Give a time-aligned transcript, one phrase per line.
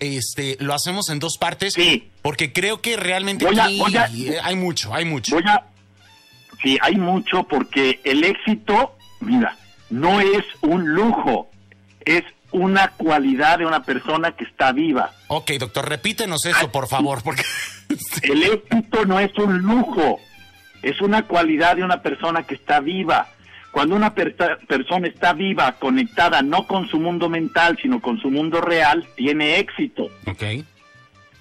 [0.00, 1.74] este, lo hacemos en dos partes.
[1.74, 2.10] Sí.
[2.22, 4.10] Porque creo que realmente Voy a- aquí voy a-
[4.42, 5.34] hay mucho, hay mucho.
[5.36, 5.64] Voy a...
[6.62, 9.56] Sí, hay mucho porque el éxito, mira,
[9.90, 11.50] no es un lujo,
[12.04, 15.12] es una cualidad de una persona que está viva.
[15.28, 17.42] Ok, doctor, repítenos eso, por favor, porque...
[18.22, 20.18] El éxito no es un lujo,
[20.82, 23.28] es una cualidad de una persona que está viva.
[23.76, 28.62] Cuando una persona está viva, conectada no con su mundo mental, sino con su mundo
[28.62, 30.08] real, tiene éxito.
[30.26, 30.64] ok.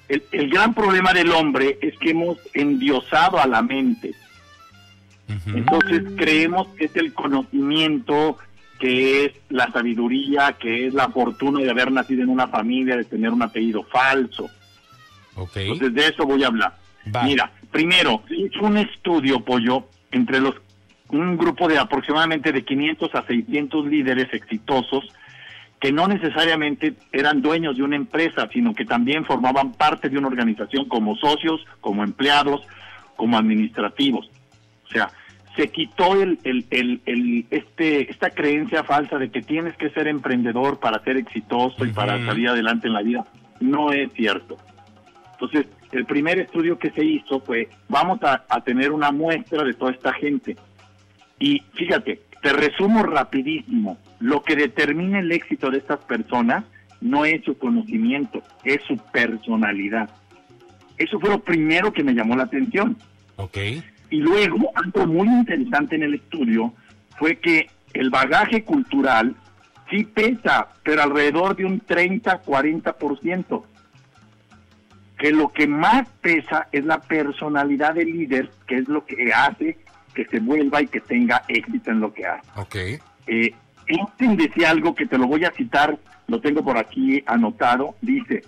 [0.10, 4.14] El, el gran problema del hombre es que hemos endiosado a la mente.
[5.48, 8.38] Entonces creemos que es el conocimiento,
[8.80, 13.06] que es la sabiduría, que es la fortuna de haber nacido en una familia, de
[13.06, 14.50] tener un apellido falso.
[15.36, 15.56] Ok.
[15.56, 16.76] Entonces de eso voy a hablar.
[17.24, 20.65] Mira, primero, hizo un estudio, Pollo, entre los
[21.10, 25.06] un grupo de aproximadamente de 500 a 600 líderes exitosos
[25.80, 30.28] que no necesariamente eran dueños de una empresa, sino que también formaban parte de una
[30.28, 32.62] organización como socios, como empleados,
[33.16, 34.30] como administrativos.
[34.86, 35.10] O sea,
[35.56, 40.08] se quitó el, el, el, el- este, esta creencia falsa de que tienes que ser
[40.08, 43.26] emprendedor para ser exitoso y para salir adelante en la vida.
[43.60, 44.58] No es cierto.
[45.34, 49.74] Entonces, el primer estudio que se hizo fue, vamos a, a tener una muestra de
[49.74, 50.56] toda esta gente.
[51.40, 56.64] Y fíjate, te resumo rapidísimo, lo que determina el éxito de estas personas
[57.02, 60.10] no es su conocimiento, es su personalidad.
[60.98, 62.98] Eso fue lo primero que me llamó la atención.
[63.36, 63.58] Ok.
[64.10, 66.74] Y luego, algo muy interesante en el estudio
[67.18, 69.36] fue que el bagaje cultural
[69.90, 73.64] sí pesa, pero alrededor de un 30-40%.
[75.18, 79.78] Que lo que más pesa es la personalidad del líder, que es lo que hace
[80.16, 82.48] que se vuelva y que tenga éxito en lo que hace.
[82.56, 82.76] Ok.
[83.28, 83.54] Eh,
[83.88, 88.44] Einstein decía algo que te lo voy a citar, lo tengo por aquí anotado, dice,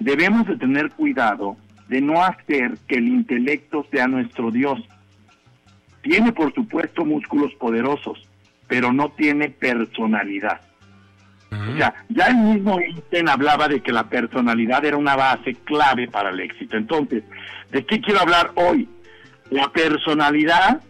[0.00, 1.56] debemos de tener cuidado
[1.88, 4.80] de no hacer que el intelecto sea nuestro Dios.
[6.02, 8.26] Tiene, por supuesto, músculos poderosos,
[8.66, 10.60] pero no tiene personalidad.
[11.52, 16.06] O sea, ya el mismo Einstein hablaba de que la personalidad era una base clave
[16.06, 16.76] para el éxito.
[16.76, 17.24] Entonces,
[17.72, 18.88] ¿de qué quiero hablar hoy?
[19.50, 20.80] La personalidad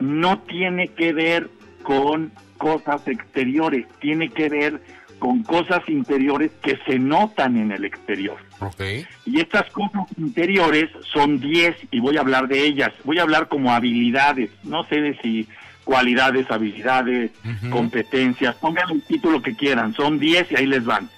[0.00, 1.50] no tiene que ver
[1.82, 4.80] con cosas exteriores, tiene que ver
[5.18, 8.38] con cosas interiores que se notan en el exterior.
[8.60, 8.80] Ok.
[9.26, 12.90] Y estas cosas interiores son 10 y voy a hablar de ellas.
[13.04, 15.46] Voy a hablar como habilidades, no sé de si
[15.84, 17.32] cualidades, habilidades,
[17.70, 21.08] competencias, pongan el título que quieran, son 10 y ahí les van.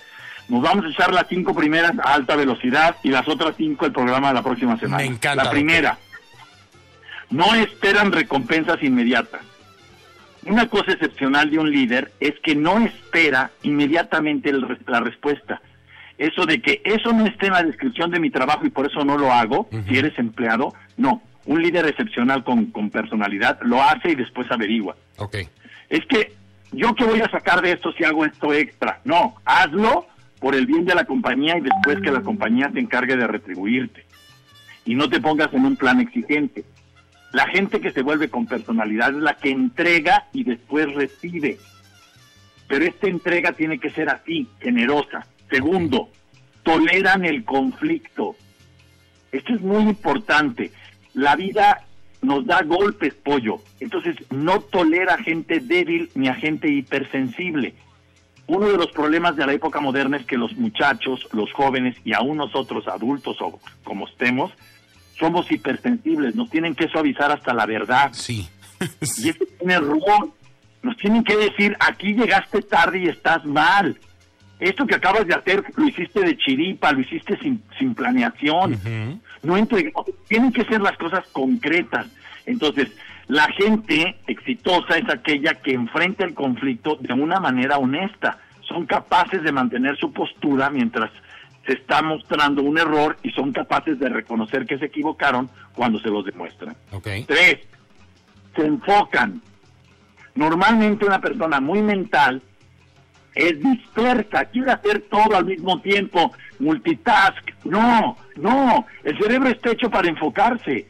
[0.49, 3.93] Nos vamos a echar las cinco primeras a alta velocidad y las otras cinco el
[3.93, 5.03] programa de la próxima semana.
[5.03, 5.97] Me encanta, La doctor.
[7.33, 9.41] No esperan recompensas inmediatas.
[10.45, 15.61] Una cosa excepcional de un líder es que no espera inmediatamente el la respuesta.
[16.19, 19.05] Eso de que eso no esté en la descripción de mi trabajo y por eso
[19.05, 21.23] no lo hago, si eres empleado, no.
[21.47, 24.97] Un líder excepcional con, con personalidad lo hace y después averigua.
[25.19, 25.39] Ok.
[25.89, 26.33] Es que
[26.73, 29.01] yo qué voy a sacar de esto si hago esto extra.
[29.05, 30.07] No, hazlo
[30.39, 34.05] por el bien de la compañía y después que la compañía se encargue de retribuirte.
[34.85, 36.65] Y no te pongas en un plan exigente.
[37.33, 41.59] La gente que se vuelve con personalidad es la que entrega y después recibe.
[42.69, 45.27] Pero esta entrega tiene que ser así, generosa.
[45.51, 46.11] Segundo,
[46.63, 48.37] toleran el conflicto.
[49.31, 50.73] Esto es muy importante.
[51.15, 51.87] La vida
[52.21, 53.63] nos da golpes, pollo.
[53.81, 57.75] Entonces, no tolera gente débil ni a gente hipersensible.
[58.47, 62.13] Uno de los problemas de la época moderna es que los muchachos, los jóvenes y
[62.13, 64.53] aún nosotros adultos o como estemos,
[65.23, 66.35] somos hipersensibles.
[66.35, 68.11] Nos tienen que suavizar hasta la verdad.
[68.13, 68.49] Sí.
[69.19, 70.31] Y eso es un error.
[70.83, 73.97] Nos tienen que decir, aquí llegaste tarde y estás mal.
[74.59, 78.79] Esto que acabas de hacer lo hiciste de chiripa, lo hiciste sin, sin planeación.
[79.45, 79.93] No entre-
[80.29, 82.07] tienen que ser las cosas concretas.
[82.47, 82.89] Entonces,
[83.29, 88.39] la gente exitosa es aquella que enfrenta el conflicto de una manera honesta.
[88.69, 91.11] Son capaces de mantener su postura mientras
[91.67, 96.09] se está mostrando un error y son capaces de reconocer que se equivocaron cuando se
[96.09, 96.77] los demuestran.
[96.91, 97.09] Ok.
[97.27, 97.59] Tres,
[98.57, 99.41] se enfocan.
[100.35, 102.43] Normalmente una persona muy mental
[103.35, 107.51] es dispersa, quiere hacer todo al mismo tiempo, multitask.
[107.65, 110.87] No, no, el cerebro está hecho para enfocarse,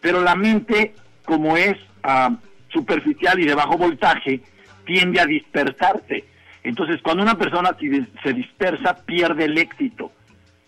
[0.00, 0.94] pero la mente,
[1.24, 2.36] como es ah,
[2.68, 4.40] superficial y de bajo voltaje,
[4.84, 6.24] tiende a dispersarse.
[6.64, 10.12] Entonces, cuando una persona se dis- se dispersa, pierde el éxito.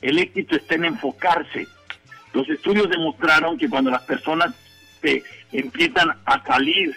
[0.02, 1.67] El éxito está en enfocarse.
[2.32, 4.55] Los estudios demostraron que cuando las personas
[5.00, 6.94] se empiezan a salir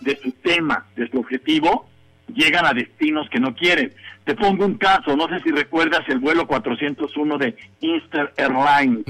[0.00, 1.88] de su tema, de su objetivo,
[2.34, 3.92] llegan a destinos que no quieren.
[4.24, 9.04] Te pongo un caso, no sé si recuerdas el vuelo 401 de Easter Airlines,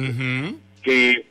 [0.82, 1.26] que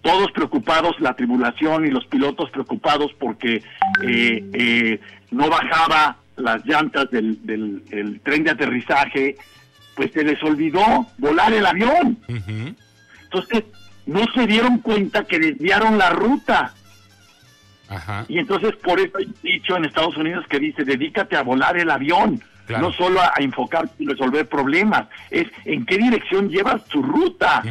[0.00, 3.56] todos preocupados, la tribulación y los pilotos preocupados porque
[4.02, 5.00] eh, eh,
[5.30, 9.36] no bajaba las llantas del, del- tren de aterrizaje,
[9.94, 12.18] pues se les olvidó volar el avión.
[13.24, 13.64] Entonces,
[14.06, 16.74] no se dieron cuenta que desviaron la ruta.
[17.88, 18.24] Ajá.
[18.28, 21.90] Y entonces, por eso hay dicho en Estados Unidos que dice, dedícate a volar el
[21.90, 22.42] avión.
[22.66, 22.86] Claro.
[22.88, 27.62] No solo a, a enfocarte y resolver problemas, es en qué dirección llevas tu ruta.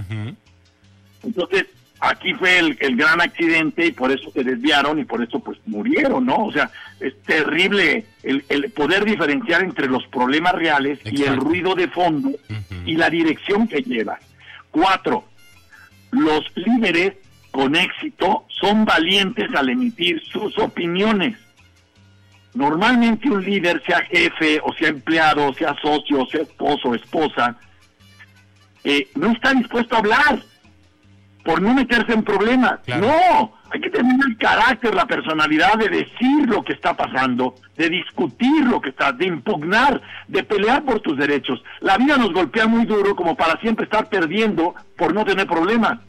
[1.24, 1.66] Entonces,
[2.04, 5.58] aquí fue el, el gran accidente y por eso se desviaron y por eso pues
[5.66, 6.46] murieron, ¿no?
[6.46, 6.70] O sea,
[7.00, 12.32] es terrible el, el poder diferenciar entre los problemas reales y el ruido de fondo
[12.86, 14.20] y la dirección que lleva.
[14.70, 15.26] Cuatro,
[16.12, 17.14] los líderes
[17.52, 21.38] con éxito son valientes al emitir sus opiniones.
[22.54, 26.96] Normalmente un líder, sea jefe, o sea empleado, o sea socio, o sea esposo o
[26.96, 27.58] esposa,
[28.84, 30.44] eh, no está dispuesto a hablar
[31.44, 32.80] por no meterse en problemas.
[32.86, 33.08] Claro.
[33.08, 37.90] No, hay que tener el carácter, la personalidad de decir lo que está pasando, de
[37.90, 41.64] discutir lo que está, de impugnar, de pelear por tus derechos.
[41.82, 46.00] La vida nos golpea muy duro como para siempre estar perdiendo por no tener problemas.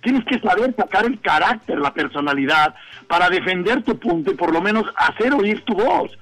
[0.00, 2.74] Tienes que saber sacar el carácter, la personalidad,
[3.06, 6.16] para defender tu punto y por lo menos hacer oír tu voz.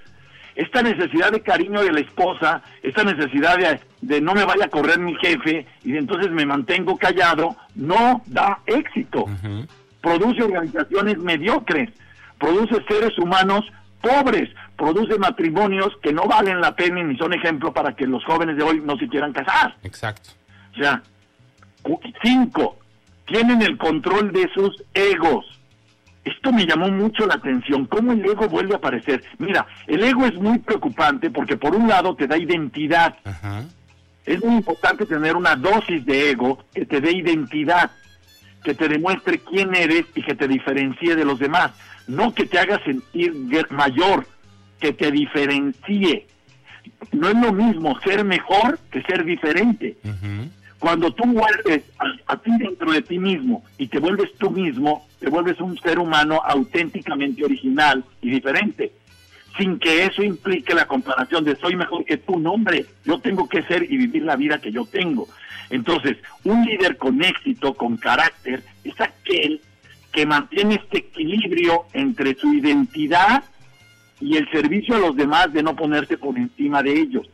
[0.56, 4.69] Esta necesidad de cariño de la esposa, esta necesidad de, de no me vaya a
[4.69, 9.26] correr mi jefe y de entonces me mantengo callado, no da éxito.
[10.00, 11.91] Produce organizaciones mediocres,
[12.38, 13.64] produce seres humanos
[14.00, 18.56] pobres, produce matrimonios que no valen la pena ni son ejemplo para que los jóvenes
[18.56, 19.76] de hoy no se quieran casar.
[19.82, 20.31] Exacto.
[20.75, 21.03] O sea,
[22.23, 22.79] cinco,
[23.26, 25.44] tienen el control de sus egos.
[26.26, 29.23] Esto me llamó mucho la atención, cómo el ego vuelve a aparecer.
[29.38, 33.14] Mira, el ego es muy preocupante porque por un lado te da identidad.
[33.25, 33.62] Ajá.
[34.25, 37.93] Es muy importante tener una dosis de ego que te dé identidad,
[38.64, 41.70] que te demuestre quién eres y que te diferencie de los demás.
[42.08, 43.32] No que te haga sentir
[43.70, 44.26] mayor,
[44.81, 46.26] que te diferencie.
[47.12, 49.96] No es lo mismo ser mejor que ser diferente.
[50.81, 55.06] Cuando tú vuelves a, a ti dentro de ti mismo y te vuelves tú mismo,
[55.19, 58.93] te vuelves un ser humano auténticamente original y diferente.
[59.57, 63.49] Sin que eso implique la comparación de soy mejor que tú, no hombre, yo tengo
[63.49, 65.29] que ser y vivir la vida que yo tengo.
[65.71, 69.61] Entonces, un líder con éxito, con carácter, es aquel
[70.13, 73.45] que mantiene este equilibrio entre su identidad
[74.21, 77.27] y el servicio a los demás de no ponerse por encima de ellos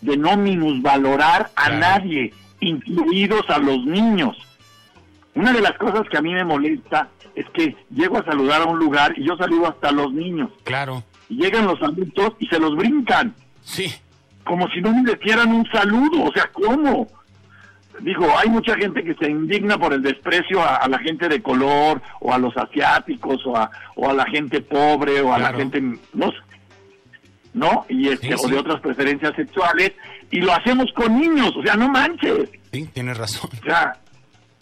[0.00, 1.78] de no minusvalorar a Claro.
[1.78, 4.36] nadie, incluidos a los niños.
[5.38, 8.64] Una de las cosas que a mí me molesta es que llego a saludar a
[8.64, 10.50] un lugar y yo saludo hasta a los niños.
[10.64, 11.04] Claro.
[11.28, 13.94] Y llegan los adultos y se los brincan, Sí.
[14.44, 16.24] como si no me dieran un saludo.
[16.24, 17.06] O sea, ¿cómo?
[18.00, 21.40] Digo, hay mucha gente que se indigna por el desprecio a, a la gente de
[21.42, 25.52] color, o a los asiáticos, o a, o a la gente pobre, o a Claro.
[25.52, 25.80] la gente...
[26.14, 26.32] No,
[27.54, 27.86] ¿no?
[27.88, 29.92] Y este, Sí, o de otras preferencias sexuales,
[30.30, 32.50] y lo hacemos con niños, o sea, no manches.
[32.72, 33.50] Sí, tienes razón.
[33.60, 33.92] O sea,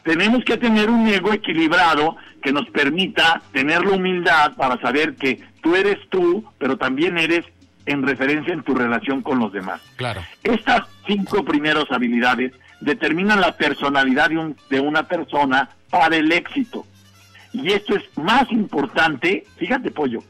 [0.06, 5.42] tenemos que tener un ego equilibrado que nos permita tener la humildad para saber que
[5.60, 7.44] tú eres tú, pero también eres
[7.86, 9.80] en referencia en tu relación con los demás.
[9.96, 10.22] Claro.
[10.44, 16.86] Estas cinco primeras habilidades determinan la personalidad de, un- de una persona para el éxito.
[17.52, 20.20] Y esto es más importante, fíjate pollo,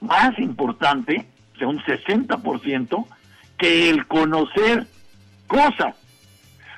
[0.00, 1.26] más importante,
[1.56, 3.06] o sea, un 60%,
[3.58, 4.86] que el conocer
[5.48, 5.96] cosas.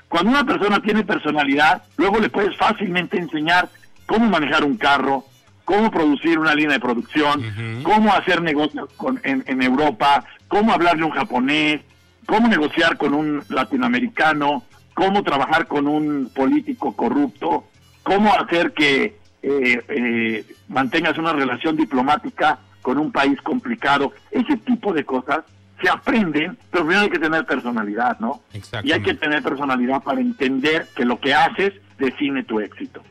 [0.08, 3.68] Cuando una persona tiene personalidad, luego le puedes fácilmente enseñar
[4.06, 5.24] cómo manejar un carro,
[5.64, 7.42] cómo producir una línea de producción,
[7.82, 11.80] cómo hacer negocios con- en, en Europa, cómo hablarle a un japonés,
[12.24, 14.62] cómo negociar con un latinoamericano,
[14.94, 17.64] cómo trabajar con un político corrupto,
[18.02, 24.12] cómo hacer que eh, eh, mantengas una relación diplomática con un país complicado.
[24.30, 25.40] Ese tipo de cosas
[25.82, 28.42] se aprenden, pero primero hay que tener personalidad, ¿no?
[28.82, 33.02] Y hay que tener personalidad para entender que lo que haces define tu éxito.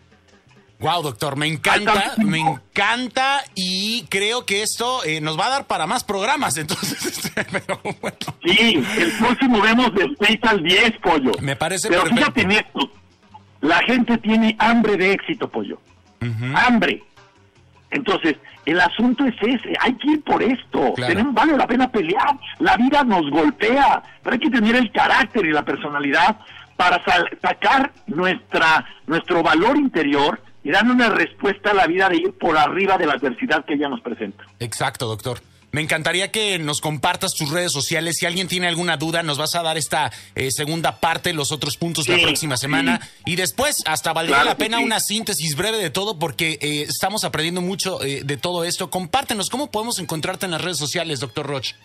[0.79, 5.67] Wow, doctor, me encanta, me encanta y creo que esto eh, nos va a dar
[5.67, 11.31] para más programas, entonces, pero bueno, Sí, el próximo vemos del 6 al 10, pollo.
[11.41, 12.25] me parece Pero perfecto.
[12.25, 12.91] fíjate en esto,
[13.61, 15.79] la gente tiene hambre de éxito, pollo.
[16.55, 17.03] Hambre.
[17.91, 21.13] Entonces, el asunto es ese, hay que ir por esto, Claro.
[21.13, 25.45] Tenemos- vale la pena pelear, la vida nos golpea, pero hay que tener el carácter
[25.45, 26.37] y la personalidad
[26.75, 27.01] para
[27.41, 32.57] sacar nuestra, nuestro valor interior y darle una respuesta a la vida de ir por
[32.57, 34.43] arriba de la adversidad que ella nos presenta.
[34.59, 35.39] Exacto, doctor.
[35.75, 38.15] Me encantaría que nos compartas tus redes sociales.
[38.15, 41.75] Si alguien tiene alguna duda, nos vas a dar esta eh, segunda parte, los otros
[41.75, 43.01] puntos la próxima semana.
[43.25, 47.59] Y después, hasta valdría la pena una síntesis breve de todo, porque eh, estamos aprendiendo
[47.59, 48.89] mucho eh, de todo esto.
[48.89, 51.75] Compártenos, ¿cómo podemos encontrarte en las redes sociales, doctor Roche?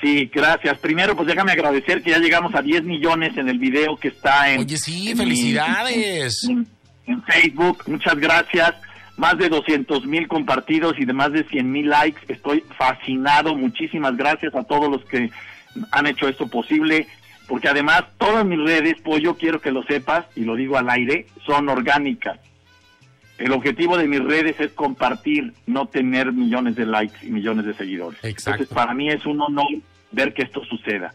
[0.00, 0.78] Sí, gracias.
[0.78, 4.48] Primero, pues déjame agradecer que ya llegamos a 10 millones en el video que está
[4.48, 4.60] en...
[4.60, 6.44] Oye, sí, felicidades.
[6.44, 6.68] en,
[7.24, 8.76] Facebook, muchas gracias.
[9.20, 12.22] Más de 200 mil compartidos y de más de 100 mil likes.
[12.26, 13.54] Estoy fascinado.
[13.54, 15.30] Muchísimas gracias a todos los que
[15.92, 17.06] han hecho esto posible.
[17.46, 21.26] Porque además todas mis redes, Pollo, quiero que lo sepas y lo digo al aire,
[21.44, 22.40] son orgánicas.
[23.36, 27.74] El objetivo de mis redes es compartir, no tener millones de likes y millones de
[27.74, 28.20] seguidores.
[28.22, 29.68] Entonces, para mí es un honor
[30.12, 31.12] ver que esto suceda.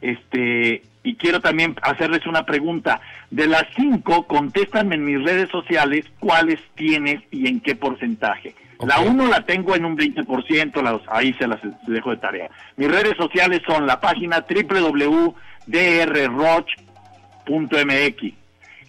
[0.00, 3.00] Este, y quiero también hacerles una pregunta.
[3.30, 8.54] De las cinco, contéstame en mis redes sociales cuáles tienes y en qué porcentaje.
[8.86, 12.48] La uno la tengo en un 20%, la ahí se las dejo de tarea.
[12.76, 15.34] Mis redes sociales son la página www.drroch.mx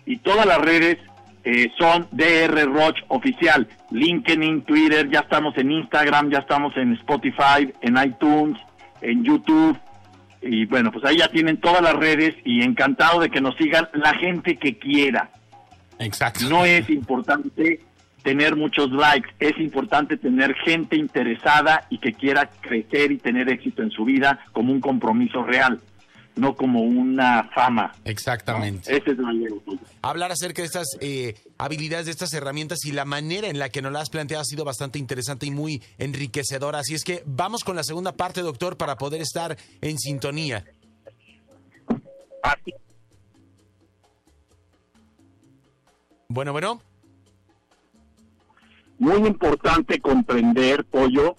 [0.06, 0.98] y todas las redes
[1.44, 7.74] eh, son DR Roch Oficial, LinkedIn, Twitter, ya estamos en Instagram, ya estamos en Spotify,
[7.82, 8.60] en iTunes,
[9.02, 9.78] en YouTube.
[10.42, 13.90] Y bueno, pues ahí ya tienen todas las redes y encantado de que nos sigan
[13.94, 15.32] la gente que quiera.
[16.00, 16.48] Exacto.
[16.50, 17.82] No es importante
[18.24, 23.82] tener muchos likes, es importante tener gente interesada y que quiera crecer y tener éxito
[23.82, 25.80] en su vida como un compromiso real
[26.36, 27.94] no como una fama.
[28.06, 28.96] Exactamente.
[28.96, 33.48] Ese es el Hablar acerca de estas eh, habilidades, de estas herramientas y la manera
[33.50, 36.80] en la que nos las has planteado ha sido bastante interesante y muy enriquecedora.
[36.80, 40.66] Así es que vamos con la segunda parte, doctor, para poder estar en sintonía.
[46.30, 46.82] Bueno, bueno.
[49.00, 51.36] Muy importante comprender, Pollo,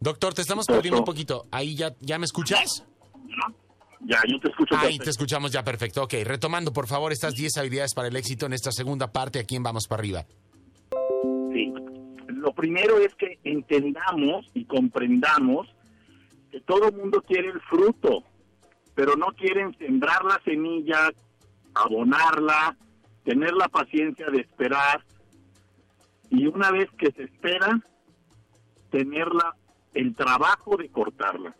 [0.00, 1.44] Doctor, te estamos perdiendo un poquito.
[1.50, 2.86] Ahí ya, ¿ya me escuchas?
[4.00, 4.74] Ya, yo te escucho.
[4.78, 6.02] Ahí te escuchamos ya, perfecto.
[6.02, 9.56] Ok, retomando, por favor, estas 10 habilidades para el éxito en esta segunda parte, aquí
[9.56, 10.24] en Vamos para Arriba.
[11.52, 11.70] Sí.
[12.28, 15.68] Lo primero es que entendamos y comprendamos
[16.50, 18.24] que todo el mundo quiere el fruto,
[18.94, 21.12] pero no quieren sembrar la semilla,
[21.74, 22.74] abonarla,
[23.22, 25.04] tener la paciencia de esperar
[26.30, 27.80] y una vez que se espera,
[28.90, 29.56] tenerla
[29.94, 31.54] el trabajo de cortarla.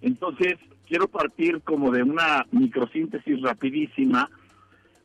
[0.00, 4.30] Entonces, quiero partir como de una microsíntesis rapidísima,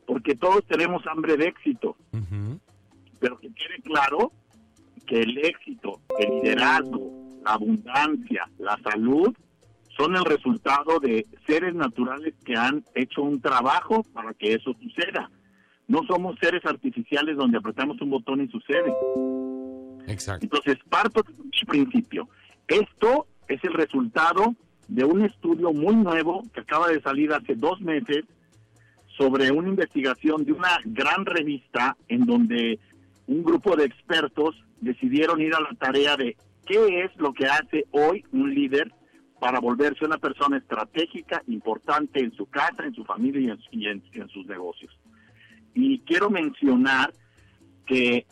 [0.06, 1.96] porque todos tenemos hambre de éxito,
[3.18, 4.32] pero que quede claro
[5.06, 9.34] que el éxito, el liderazgo, la abundancia, la salud,
[9.96, 15.30] son el resultado de seres naturales que han hecho un trabajo para que eso suceda.
[15.86, 18.92] No somos seres artificiales donde apretamos un botón y sucede.
[20.06, 20.44] Exacto.
[20.44, 22.28] Entonces, parto de un principio.
[22.68, 24.54] Esto es el resultado
[24.88, 28.24] de un estudio muy nuevo que acaba de salir hace dos meses
[29.16, 32.78] sobre una investigación de una gran revista en donde
[33.26, 37.86] un grupo de expertos decidieron ir a la tarea de qué es lo que hace
[37.90, 38.92] hoy un líder
[39.42, 44.46] para volverse una persona estratégica, importante en su casa, en su familia y en, sus
[44.46, 44.96] negocios.
[45.74, 47.12] Y quiero mencionar
[47.86, 48.24] que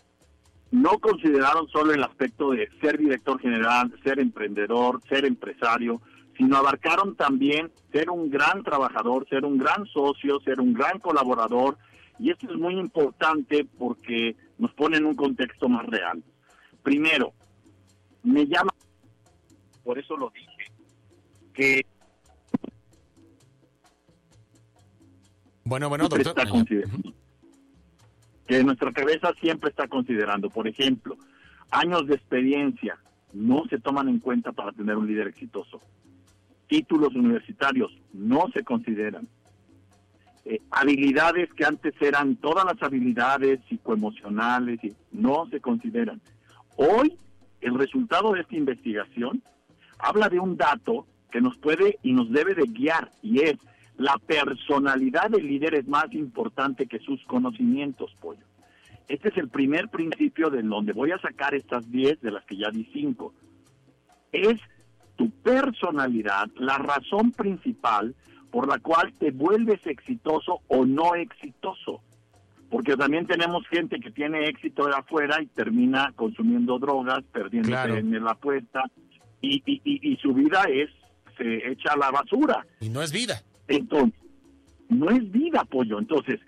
[0.70, 6.00] no consideraron solo el aspecto de ser director general, ser emprendedor, ser empresario,
[6.36, 11.76] sino abarcaron también ser un gran trabajador, ser un gran socio, ser un gran colaborador.
[12.18, 16.22] Y esto es muy importante porque nos pone en un contexto más real.
[16.82, 17.32] Primero,
[18.22, 18.72] me llama,
[19.84, 20.72] por eso lo dije,
[21.52, 21.86] que...
[25.64, 26.34] Bueno, bueno, doctor
[28.50, 30.50] que nuestra cabeza siempre está considerando.
[30.50, 31.16] Por ejemplo,
[31.70, 32.98] años de experiencia
[33.32, 35.80] no se toman en cuenta para tener un líder exitoso.
[36.66, 39.28] Títulos universitarios no se consideran.
[40.44, 44.80] Eh, habilidades que antes eran todas las habilidades psicoemocionales
[45.12, 46.20] no se consideran.
[46.74, 47.16] Hoy
[47.60, 49.44] el resultado de esta investigación
[50.00, 53.58] habla de un dato que nos puede y nos debe de guiar y es
[54.00, 58.46] la personalidad del líder es más importante que sus conocimientos, pollo.
[59.08, 62.56] Este es el primer principio de donde voy a sacar estas 10 de las que
[62.56, 63.34] ya di 5.
[64.32, 64.58] Es
[65.16, 68.14] tu personalidad la razón principal
[68.50, 72.00] por la cual te vuelves exitoso o no exitoso.
[72.70, 78.24] Porque también tenemos gente que tiene éxito de afuera y termina consumiendo drogas, perdiendo en
[78.24, 78.84] la apuesta,
[79.42, 80.88] y, y, y, y su vida es,
[81.36, 82.64] se echa a la basura.
[82.80, 83.42] Y no es vida.
[83.70, 84.20] Entonces,
[84.88, 85.98] no es vida, pollo.
[85.98, 86.40] Entonces,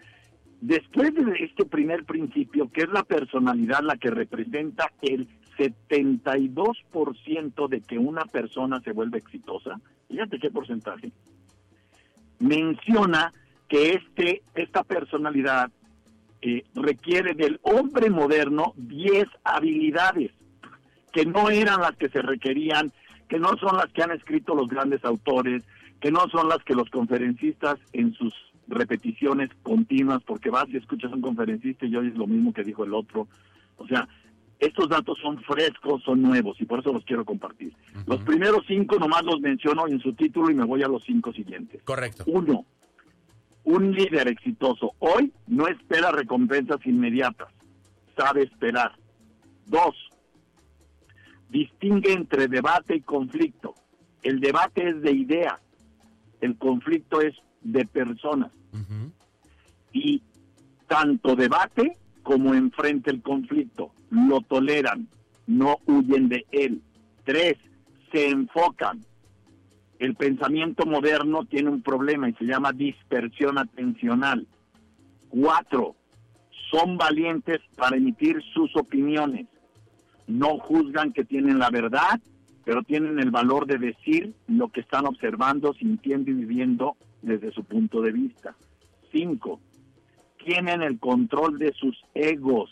[0.61, 7.81] después de este primer principio, que es la personalidad la que representa el 72% de
[7.81, 11.13] que una persona se vuelve exitosa, fíjate qué porcentaje,
[12.41, 13.33] menciona
[13.69, 15.71] que este, esta personalidad
[16.43, 20.33] eh, requiere del hombre moderno 10 habilidades
[21.13, 22.91] que no eran las que se requerían,
[23.29, 25.63] que no son las que han escrito los grandes autores,
[26.03, 28.35] que no son las que los conferencistas en sus
[28.67, 32.85] repeticiones continuas, porque vas y escuchas a un conferencista y oyes lo mismo que dijo
[32.85, 33.29] el otro.
[33.77, 34.09] O sea,
[34.59, 37.73] estos datos son frescos, son nuevos y por eso los quiero compartir.
[38.07, 41.33] Los primeros cinco nomás los menciono en su título y me voy a los cinco
[41.33, 41.81] siguientes.
[41.85, 42.25] Correcto.
[42.27, 42.67] Uno,
[43.63, 47.49] un líder exitoso hoy no espera recompensas inmediatas,
[48.17, 48.91] sabe esperar.
[49.67, 49.95] Dos,
[51.49, 53.75] distingue entre debate y conflicto.
[54.25, 55.61] El debate es de ideas,
[56.43, 58.53] el conflicto es de personas.
[59.93, 60.23] Y
[60.89, 65.09] tanto debate como enfrente el conflicto, lo toleran,
[65.47, 66.83] no huyen de él.
[67.25, 67.57] Tres,
[68.11, 69.01] se enfocan,
[69.99, 74.47] el pensamiento moderno tiene un problema y se llama dispersión atencional.
[75.29, 75.95] Cuatro,
[76.71, 79.47] son valientes para emitir sus opiniones.
[80.27, 82.21] No juzgan que tienen la verdad,
[82.65, 87.65] pero tienen el valor de decir lo que están observando, sintiendo y viviendo desde su
[87.65, 88.55] punto de vista.
[89.11, 89.61] Cinco,
[90.45, 92.71] tienen el control de sus egos.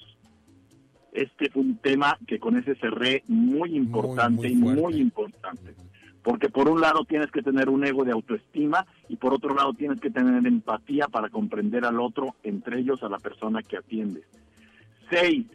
[1.13, 5.75] Este fue un tema que con ese cerré muy importante y muy importante.
[6.23, 9.73] Porque por un lado tienes que tener un ego de autoestima y por otro lado
[9.73, 14.25] tienes que tener empatía para comprender al otro, entre ellos a la persona que atiendes.
[15.09, 15.47] Seis,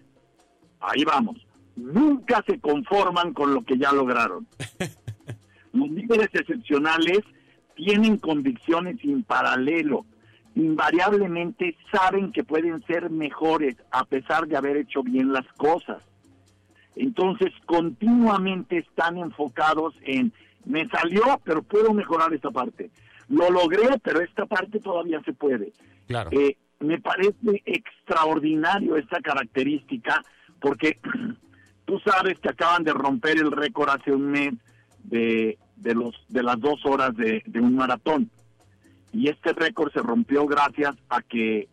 [0.80, 4.48] ahí vamos, nunca se conforman con lo que ya lograron.
[5.74, 7.20] Los líderes excepcionales
[7.76, 10.06] tienen convicciones sin paralelo.
[10.56, 16.02] Invariablemente saben que pueden ser mejores a pesar de haber hecho bien las cosas.
[16.96, 20.32] Entonces, continuamente están enfocados en
[20.66, 22.90] me salió, pero puedo mejorar esta parte.
[23.30, 25.74] Lo logré, pero esta parte todavía se puede.
[26.08, 26.30] Claro.
[26.32, 30.24] Eh, me parece extraordinario esta característica
[30.60, 31.00] porque
[31.96, 34.54] tú sabes que acaban de romper el récord hace un mes
[35.06, 38.30] de, de, los, de las dos horas de, un maratón.
[39.14, 41.70] Y este récord se rompió gracias a que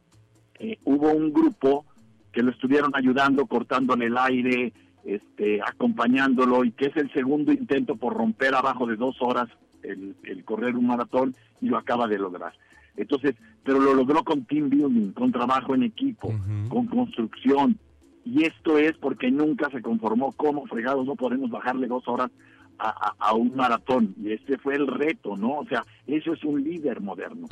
[0.61, 1.87] eh, hubo un grupo
[2.31, 4.73] que lo estuvieron ayudando, cortándole el aire,
[5.05, 9.49] este, acompañándolo y que es el segundo intento por romper abajo de dos horas
[9.83, 12.53] el, correr un maratón y lo acaba de lograr.
[12.97, 16.33] Entonces, pero lo logró con team building, con trabajo en equipo,
[16.69, 17.77] con construcción.
[18.25, 22.31] Y esto es porque nunca se conformó como fregados, no podemos bajarle dos horas
[22.79, 24.15] a, a, un maratón.
[24.23, 25.59] Y este fue el reto, ¿no?
[25.59, 27.49] O sea, eso es un líder moderno.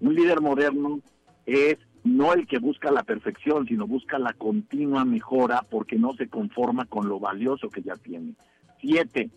[0.00, 1.00] Un líder moderno
[1.46, 6.28] es no el que busca la perfección, sino busca la continua mejora porque no se
[6.28, 8.34] conforma con lo valioso que ya tiene.
[8.80, 9.30] Siete,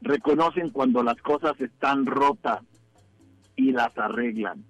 [0.00, 2.62] reconocen cuando las cosas están rotas
[3.56, 4.64] y las arreglan.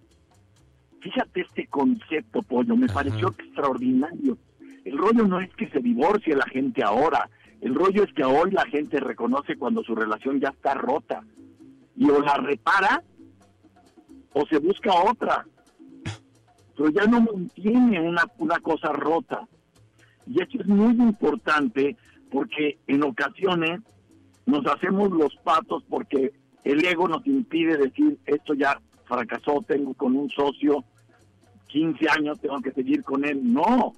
[1.00, 4.36] Fíjate este concepto, Pollo, me pareció extraordinario.
[4.84, 7.28] El rollo no es que se divorcie la gente ahora,
[7.60, 11.22] el rollo es que hoy la gente reconoce cuando su relación ya está rota
[11.96, 13.02] y o la repara
[14.32, 15.44] o se busca otra
[16.80, 19.46] pero ya no mantiene una, una cosa rota.
[20.26, 21.94] Y esto es muy importante
[22.30, 23.82] porque en ocasiones
[24.46, 26.32] nos hacemos los patos porque
[26.64, 30.82] el ego nos impide decir, esto ya fracasó, tengo con un socio
[31.66, 33.40] 15 años, tengo que seguir con él.
[33.52, 33.92] No,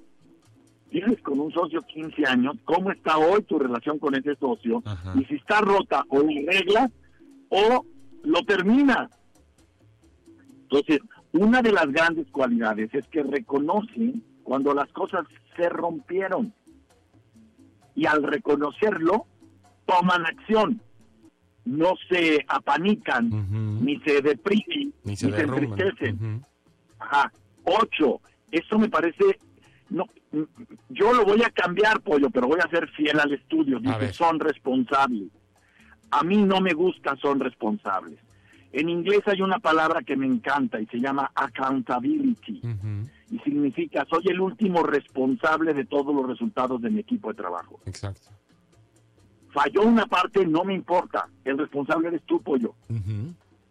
[0.93, 4.83] tienes con un socio 15 años, ¿cómo está hoy tu relación con ese socio?
[5.19, 6.91] Y si está rota, o lo arreglas
[7.49, 7.83] o
[8.23, 9.09] lo terminas.
[10.61, 10.99] Entonces,
[11.31, 15.25] una de las grandes cualidades es que reconocen cuando las cosas
[15.57, 16.53] se rompieron
[17.95, 19.25] y al reconocerlo
[19.85, 20.79] toman acción.
[21.65, 26.45] No se apanican, ni se deprimen, ni se, entristecen.
[26.99, 27.31] Ajá.
[27.63, 28.19] Ocho,
[28.51, 29.39] eso me parece,
[29.89, 30.05] no,
[30.89, 33.79] yo lo voy a cambiar, pollo, pero voy a ser fiel al estudio.
[33.79, 35.29] Dice, son responsables.
[36.11, 38.19] A mí no me gusta, son responsables.
[38.71, 42.61] En inglés hay una palabra que me encanta y se llama accountability.
[43.29, 47.79] Y significa, soy el último responsable de todos los resultados de mi equipo de trabajo.
[47.85, 48.29] Exacto.
[49.51, 51.27] Falló una parte, no me importa.
[51.45, 52.73] El responsable eres tú, pollo.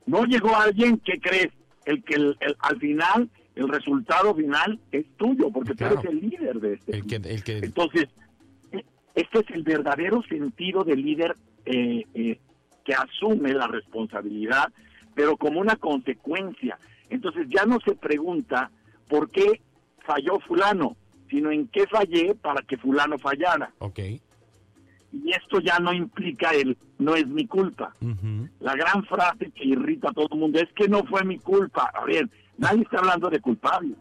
[0.07, 1.51] No llegó alguien, ¿qué crees?
[1.85, 6.75] El que al final, el resultado final es tuyo, porque tú eres el líder de
[6.75, 6.97] este.
[6.97, 7.07] El
[7.45, 8.09] que, Entonces,
[9.15, 11.37] este es el verdadero sentido de líder
[11.67, 12.38] eh, eh,
[12.85, 14.73] que asume la responsabilidad
[15.15, 16.79] pero como una consecuencia.
[17.11, 18.71] Entonces ya no se pregunta
[19.09, 19.61] por qué
[20.01, 20.97] falló fulano,
[21.29, 23.73] sino en qué fallé para que fulano fallara.
[23.79, 23.99] Ok.
[25.15, 27.95] y esto ya no implica el no es mi culpa.
[28.61, 31.91] La gran frase que irrita a todo el mundo es que no fue mi culpa.
[31.93, 32.29] A ver,
[32.62, 33.94] nadie está hablando de culpable.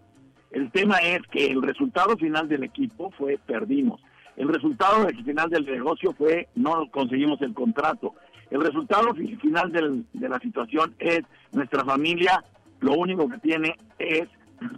[0.51, 4.01] El tema es que el resultado final del equipo fue perdimos.
[4.37, 8.15] El resultado final del negocio fue no conseguimos el contrato.
[8.49, 11.21] El resultado final de la situación es
[11.51, 12.43] nuestra familia
[12.81, 14.27] lo único que tiene es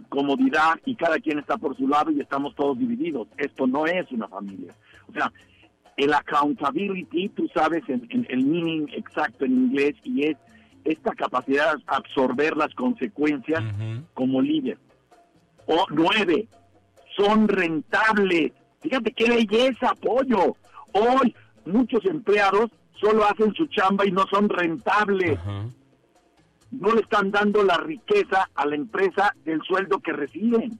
[0.08, 3.28] comodidad y cada quien está por su lado y estamos todos divididos.
[3.36, 4.72] Esto no es una familia.
[5.08, 5.32] O sea,
[5.96, 10.36] el accountability, tú sabes en, el meaning exacto en inglés y es
[10.84, 13.62] esta capacidad de absorber las consecuencias
[14.12, 14.78] como líder.
[15.66, 16.46] O nueve,
[17.16, 18.52] son rentables.
[18.80, 20.56] Fíjate qué belleza, apoyo.
[20.92, 22.70] Hoy muchos empleados
[23.00, 25.38] solo hacen su chamba y no son rentables.
[26.70, 30.78] No le están dando la riqueza a la empresa del sueldo que reciben.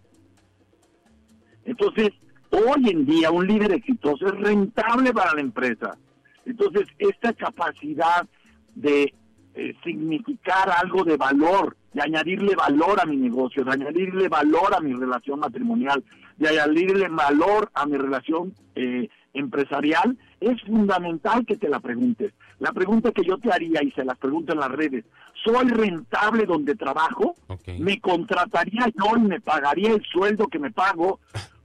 [1.65, 2.11] Entonces,
[2.51, 5.97] hoy en día un líder exitoso es rentable para la empresa.
[6.45, 8.27] Entonces, esta capacidad
[8.75, 9.15] de
[9.55, 14.81] eh, significar algo de valor, de añadirle valor a mi negocio, de añadirle valor a
[14.81, 16.03] mi relación matrimonial,
[16.37, 22.33] de añadirle valor a mi relación eh, empresarial, es fundamental que te la preguntes.
[22.59, 25.05] La pregunta que yo te haría y se las pregunto en las redes,
[25.45, 27.35] ¿soy rentable donde trabajo?
[27.79, 31.21] ¿Me contrataría yo y me pagaría el sueldo que me pago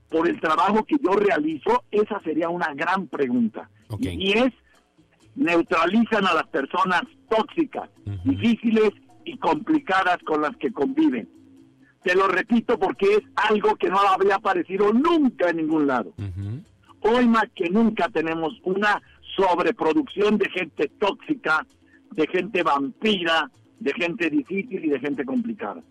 [0.08, 1.84] por el trabajo que yo realizo?
[1.90, 3.68] Esa sería una gran pregunta.
[3.98, 4.52] Y es,
[5.40, 7.88] neutralizan a las personas tóxicas,
[8.24, 8.90] difíciles
[9.24, 11.28] y complicadas con las que conviven.
[12.02, 16.12] Te lo repito porque es algo que no había aparecido nunca en ningún lado.
[17.00, 19.00] Hoy más que nunca tenemos una
[19.34, 21.66] sobreproducción de gente tóxica,
[22.10, 25.82] de gente vampira, de gente difícil y de gente complicada.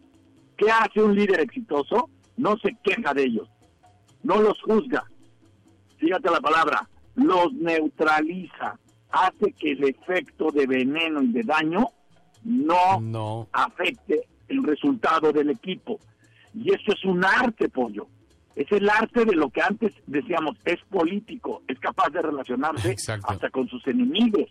[0.57, 2.09] ¿Qué hace un líder exitoso?
[2.37, 3.49] No se queja de ellos,
[4.21, 5.05] no los juzga.
[5.97, 8.77] Fíjate la palabra, los neutraliza,
[9.11, 11.87] hace que el efecto de veneno y de daño
[12.43, 13.47] no, no.
[13.51, 15.99] afecte el resultado del equipo.
[16.53, 18.07] Y eso es un arte, pollo.
[18.55, 23.49] Es el arte de lo que antes decíamos, es político, es capaz de relacionarse hasta
[23.49, 24.49] con sus enemigos.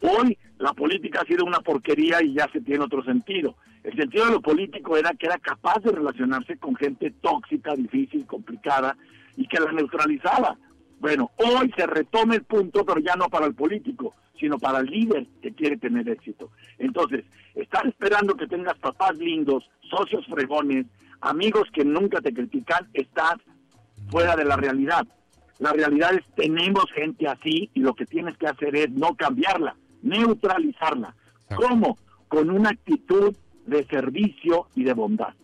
[0.00, 3.56] Hoy la política ha sido una porquería y ya se tiene otro sentido.
[3.84, 8.26] El sentido de lo político era que era capaz de relacionarse con gente tóxica, difícil,
[8.26, 8.96] complicada
[9.36, 10.56] y que la neutralizaba.
[11.00, 14.86] Bueno, hoy se retoma el punto, pero ya no para el político, sino para el
[14.86, 16.50] líder que quiere tener éxito.
[16.78, 20.86] Entonces, estar esperando que tengas papás lindos, socios fregones,
[21.20, 23.36] amigos que nunca te critican, estás
[24.10, 25.06] fuera de la realidad.
[25.58, 29.74] La realidad es tenemos gente así y lo que tienes que hacer es no cambiarla,
[30.02, 31.14] neutralizarla.
[31.56, 31.98] ¿Cómo?
[32.28, 33.34] Con una actitud
[33.66, 35.34] de servicio y de bondad.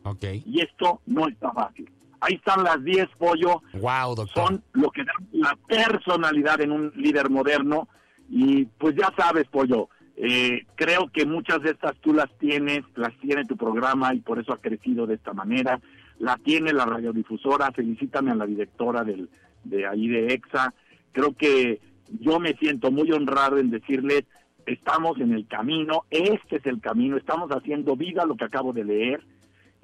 [0.47, 1.91] Y esto no está fácil.
[2.25, 3.63] Ahí están las 10 pollo.
[3.75, 4.47] Wow, doctor.
[4.47, 7.89] Son lo que da la personalidad en un líder moderno.
[8.31, 13.13] Y pues ya sabes, pollo, eh, creo que muchas de estas tú las tienes, las
[13.21, 15.81] tiene tu programa y por eso ha crecido de esta manera.
[16.19, 19.29] La tiene la radiodifusora, felicítame a la directora del,
[19.65, 20.73] de ahí de EXA.
[21.13, 21.81] Creo que
[22.21, 24.25] yo me siento muy honrado en decirles,
[24.65, 28.85] estamos en el camino, este es el camino, estamos haciendo vida lo que acabo de
[28.85, 29.34] leer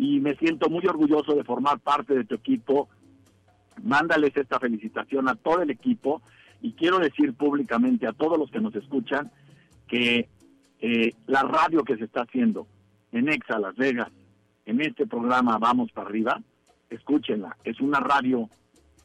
[0.01, 2.89] y me siento muy orgulloso de formar parte de tu equipo.
[3.83, 6.23] Mándales esta felicitación a todo el equipo
[6.63, 9.31] y quiero decir públicamente a todos los que nos escuchan
[9.87, 10.27] que
[10.81, 12.67] eh, la radio que se está haciendo
[13.13, 14.09] en Exa Las Vegas,
[14.65, 16.41] en este programa Vamos para arriba,
[16.89, 17.59] escúchenla.
[17.63, 18.49] Es una radio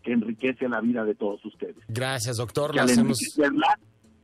[0.02, 1.76] que enriquece la vida de todos ustedes.
[1.90, 2.72] Gracias, doctor.
[2.72, 2.80] Que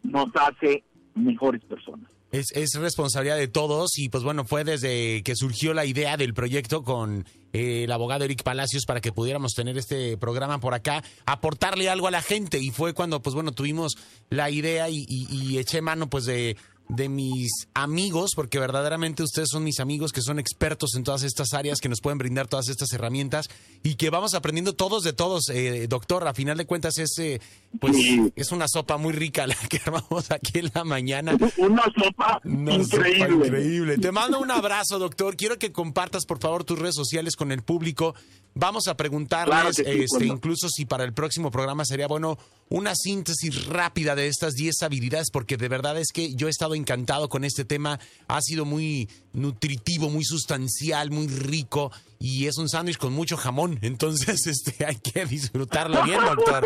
[0.03, 2.09] nos hace mejores personas.
[2.31, 6.33] Es, es, responsabilidad de todos y pues bueno, fue desde que surgió la idea del
[6.33, 11.03] proyecto con eh, el abogado Eric Palacios para que pudiéramos tener este programa por acá,
[11.25, 12.59] aportarle algo a la gente.
[12.59, 13.97] Y fue cuando pues bueno, tuvimos
[14.29, 16.55] la idea y, y eché mano pues de
[16.91, 21.53] de mis amigos, porque verdaderamente ustedes son mis amigos que son expertos en todas estas
[21.53, 23.49] áreas, que nos pueden brindar todas estas herramientas
[23.81, 26.27] y que vamos aprendiendo todos de todos, eh, doctor.
[26.27, 27.39] A final de cuentas es, eh,
[27.79, 27.95] pues,
[28.35, 31.37] es una sopa muy rica la que armamos aquí en la mañana.
[31.57, 33.47] Una sopa increíble.
[33.47, 33.97] increíble.
[33.97, 35.37] Te mando un abrazo, doctor.
[35.37, 38.15] Quiero que compartas, por favor, tus redes sociales con el público.
[38.53, 42.37] Vamos a preguntarles, este, incluso si para el próximo programa sería bueno
[42.71, 46.73] una síntesis rápida de estas 10 habilidades, porque de verdad es que yo he estado
[46.73, 47.99] encantado con este tema.
[48.29, 53.77] Ha sido muy nutritivo, muy sustancial, muy rico y es un sándwich con mucho jamón.
[53.81, 56.65] Entonces, este, hay que disfrutarlo bien, doctor.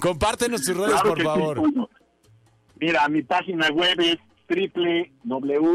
[0.00, 1.62] Compártenos tus redes, por favor.
[2.80, 5.74] Mira, mi página web es www.drroch.mx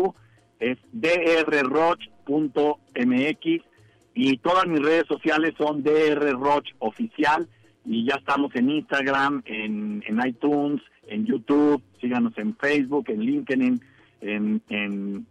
[4.14, 7.48] y todas mis redes sociales son DR Roch Oficial
[7.86, 13.82] y ya estamos en Instagram, en, en iTunes, en YouTube, síganos en Facebook, en LinkedIn,
[14.22, 15.26] en, en,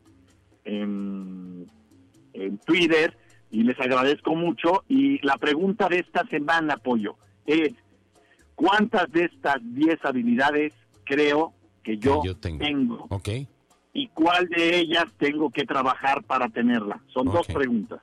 [0.64, 1.66] en,
[2.32, 3.16] en Twitter
[3.50, 4.84] y les agradezco mucho.
[4.88, 7.72] Y la pregunta de esta semana, Pollo, es,
[8.54, 10.72] ¿cuántas de estas 10 habilidades
[11.04, 13.06] creo que yo, tengo?
[13.10, 13.28] Ok.
[13.92, 17.00] ¿Y cuál de ellas tengo que trabajar para tenerla?
[17.08, 18.00] Son dos preguntas.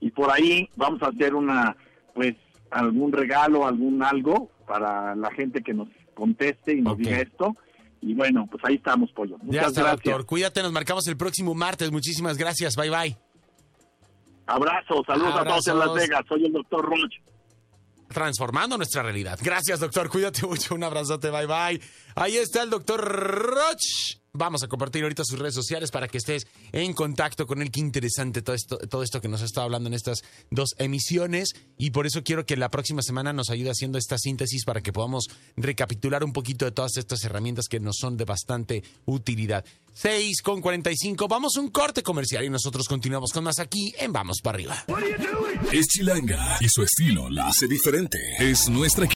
[0.00, 1.76] Y por ahí vamos a hacer una,
[2.14, 2.36] pues,
[2.72, 7.54] algún regalo, algún algo para la gente que nos conteste y nos diga esto.
[8.00, 9.38] Y bueno, pues ahí estamos, Pollo.
[9.38, 10.04] Muchas ya gracias.
[10.04, 10.26] doctor.
[10.26, 11.92] Cuídate, nos marcamos el próximo martes.
[11.92, 12.74] Muchísimas gracias.
[12.74, 13.16] Bye, bye.
[14.46, 16.22] Abrazos, saludos a todos en Las Vegas.
[16.28, 17.12] Soy el doctor Roch.
[18.08, 19.38] Transformando nuestra realidad.
[19.42, 20.08] Gracias, doctor.
[20.10, 20.74] Cuídate mucho.
[20.74, 21.30] Un abrazote.
[21.30, 21.80] Bye, bye.
[22.16, 24.21] Ahí está el doctor Roch.
[24.34, 27.70] Vamos a compartir ahorita sus redes sociales para que estés en contacto con él.
[27.70, 31.50] Qué interesante todo esto, todo esto que nos ha estado hablando en estas dos emisiones.
[31.76, 34.90] Y por eso quiero que la próxima semana nos ayude haciendo esta síntesis para que
[34.90, 39.66] podamos recapitular un poquito de todas estas herramientas que nos son de bastante utilidad.
[39.92, 41.28] 6 con 45.
[41.28, 44.82] Vamos a un corte comercial y nosotros continuamos con más aquí en Vamos para arriba.
[45.72, 48.18] Es Chilanga y su estilo la hace diferente.
[48.38, 49.06] Es nuestra